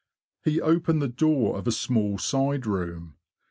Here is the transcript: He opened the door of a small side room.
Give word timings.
He 0.43 0.59
opened 0.59 0.99
the 0.99 1.07
door 1.07 1.59
of 1.59 1.67
a 1.67 1.71
small 1.71 2.17
side 2.17 2.65
room. 2.65 3.17